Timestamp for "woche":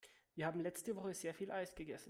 0.95-1.13